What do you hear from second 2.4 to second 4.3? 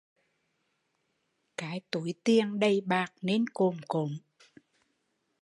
đầy bạc nên cồm cộm